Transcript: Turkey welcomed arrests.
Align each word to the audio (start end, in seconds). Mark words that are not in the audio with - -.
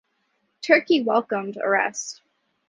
Turkey 0.63 1.03
welcomed 1.03 1.57
arrests. 1.57 2.21